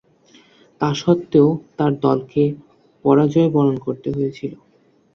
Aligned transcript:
তাসত্ত্বেও, 0.81 1.47
তার 1.77 1.91
দলকে 1.99 2.43
পরাজয়বরণ 3.05 3.75
করতে 3.85 4.09
হয়েছিল। 4.15 4.53